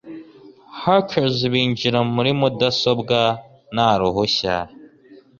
Hackers 0.81 1.37
binjira 1.51 1.99
muri 2.13 2.31
mudasobwa 2.39 3.19
nta 3.73 3.89
ruhushya 3.99 4.55